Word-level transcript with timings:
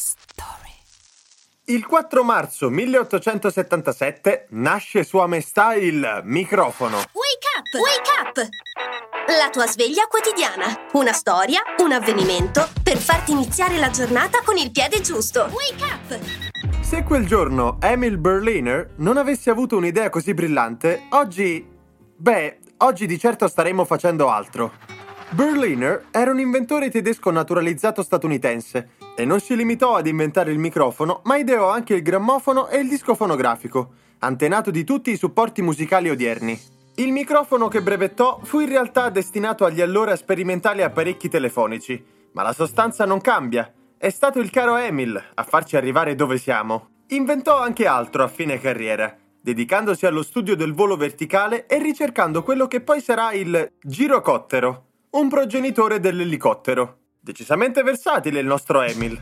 story. 0.00 0.72
Il 1.66 1.86
4 1.86 2.24
marzo 2.24 2.70
1877 2.70 4.46
nasce 4.50 5.04
Sua 5.04 5.26
Maestà 5.26 5.74
il 5.74 6.22
microfono. 6.24 6.96
Wake 6.96 7.48
up! 7.56 7.74
Wake 7.74 8.10
up! 8.22 8.48
La 9.38 9.50
tua 9.50 9.66
sveglia 9.66 10.06
quotidiana. 10.08 10.88
Una 10.94 11.12
storia, 11.12 11.60
un 11.78 11.92
avvenimento 11.92 12.68
per 12.82 12.96
farti 12.96 13.32
iniziare 13.32 13.76
la 13.78 13.90
giornata 13.90 14.40
con 14.42 14.56
il 14.56 14.72
piede 14.72 15.00
giusto. 15.00 15.48
Wake 15.52 15.84
up! 15.84 16.20
Se 16.80 17.04
quel 17.04 17.26
giorno 17.26 17.76
Emil 17.80 18.18
Berliner 18.18 18.94
non 18.96 19.18
avesse 19.18 19.50
avuto 19.50 19.76
un'idea 19.76 20.08
così 20.08 20.34
brillante, 20.34 21.06
oggi... 21.10 21.64
Beh, 22.16 22.58
oggi 22.78 23.06
di 23.06 23.18
certo 23.18 23.46
staremmo 23.46 23.84
facendo 23.84 24.28
altro. 24.28 24.72
Berliner 25.32 26.06
era 26.10 26.32
un 26.32 26.40
inventore 26.40 26.90
tedesco 26.90 27.30
naturalizzato 27.30 28.02
statunitense 28.02 28.90
e 29.14 29.24
non 29.24 29.38
si 29.38 29.54
limitò 29.54 29.94
ad 29.94 30.08
inventare 30.08 30.50
il 30.50 30.58
microfono, 30.58 31.20
ma 31.24 31.36
ideò 31.36 31.70
anche 31.70 31.94
il 31.94 32.02
grammofono 32.02 32.66
e 32.66 32.78
il 32.78 32.88
disco 32.88 33.14
fonografico, 33.14 33.92
antenato 34.18 34.72
di 34.72 34.82
tutti 34.82 35.12
i 35.12 35.16
supporti 35.16 35.62
musicali 35.62 36.10
odierni. 36.10 36.58
Il 36.96 37.12
microfono 37.12 37.68
che 37.68 37.80
brevettò 37.80 38.40
fu 38.42 38.58
in 38.58 38.68
realtà 38.68 39.08
destinato 39.08 39.64
agli 39.64 39.80
allora 39.80 40.16
sperimentali 40.16 40.82
apparecchi 40.82 41.28
telefonici, 41.28 42.04
ma 42.32 42.42
la 42.42 42.52
sostanza 42.52 43.04
non 43.04 43.20
cambia. 43.20 43.72
È 43.96 44.10
stato 44.10 44.40
il 44.40 44.50
caro 44.50 44.76
Emil 44.78 45.22
a 45.34 45.42
farci 45.44 45.76
arrivare 45.76 46.16
dove 46.16 46.38
siamo. 46.38 46.88
Inventò 47.10 47.56
anche 47.56 47.86
altro 47.86 48.24
a 48.24 48.28
fine 48.28 48.58
carriera, 48.58 49.16
dedicandosi 49.40 50.06
allo 50.06 50.24
studio 50.24 50.56
del 50.56 50.74
volo 50.74 50.96
verticale 50.96 51.66
e 51.66 51.78
ricercando 51.78 52.42
quello 52.42 52.66
che 52.66 52.80
poi 52.80 53.00
sarà 53.00 53.32
il 53.32 53.70
girocottero, 53.80 54.86
un 55.10 55.28
progenitore 55.28 55.98
dell'elicottero. 55.98 56.98
Decisamente 57.20 57.82
versatile 57.82 58.40
il 58.40 58.46
nostro 58.46 58.80
Emil. 58.82 59.20